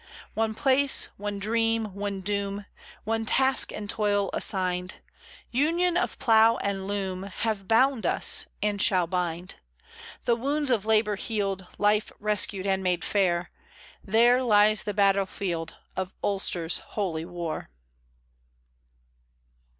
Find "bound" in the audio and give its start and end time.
7.67-8.03